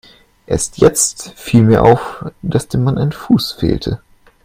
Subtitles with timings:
[0.47, 4.01] Erst jetzt viel mir auf, dass dem Mann ein Fuß fehlte.